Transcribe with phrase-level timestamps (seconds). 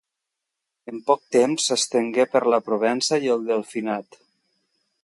[0.91, 4.21] En poc temps, s'estengué per la Provença i el Delfinat.